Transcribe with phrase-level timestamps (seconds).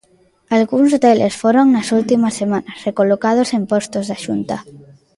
[0.57, 4.57] Algúns deles foron, nas últimas semanas, recolocados en postos da Xunta.